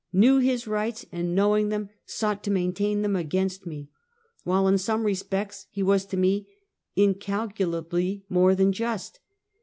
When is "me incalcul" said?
6.17-7.77